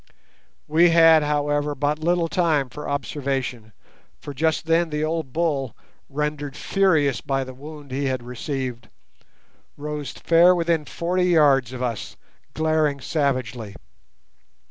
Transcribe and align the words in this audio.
We 0.67 0.89
had, 0.89 1.21
however, 1.21 1.75
but 1.75 1.99
little 1.99 2.27
time 2.27 2.69
for 2.69 2.89
observation, 2.89 3.71
for 4.19 4.33
just 4.33 4.65
then 4.65 4.89
the 4.89 5.03
old 5.03 5.31
bull, 5.31 5.77
rendered 6.09 6.55
furious 6.57 7.21
by 7.21 7.43
the 7.43 7.53
wound 7.53 7.91
he 7.91 8.05
had 8.05 8.23
received, 8.23 8.89
rose 9.77 10.09
fair 10.13 10.55
within 10.55 10.85
forty 10.85 11.25
yards 11.25 11.71
of 11.71 11.83
us, 11.83 12.15
glaring 12.55 12.99
savagely. 12.99 13.75